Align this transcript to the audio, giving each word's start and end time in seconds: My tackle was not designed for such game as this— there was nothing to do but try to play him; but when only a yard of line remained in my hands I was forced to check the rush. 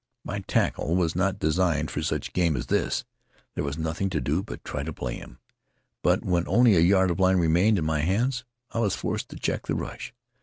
My 0.23 0.39
tackle 0.47 0.95
was 0.95 1.15
not 1.15 1.37
designed 1.37 1.91
for 1.91 2.01
such 2.01 2.33
game 2.33 2.57
as 2.57 2.65
this— 2.65 3.05
there 3.53 3.63
was 3.63 3.77
nothing 3.77 4.09
to 4.09 4.19
do 4.19 4.41
but 4.41 4.63
try 4.63 4.81
to 4.81 4.91
play 4.91 5.13
him; 5.17 5.37
but 6.01 6.25
when 6.25 6.47
only 6.47 6.75
a 6.75 6.79
yard 6.79 7.11
of 7.11 7.19
line 7.19 7.37
remained 7.37 7.77
in 7.77 7.85
my 7.85 7.99
hands 7.99 8.43
I 8.71 8.79
was 8.79 8.95
forced 8.95 9.29
to 9.29 9.35
check 9.35 9.67
the 9.67 9.75
rush. 9.75 10.11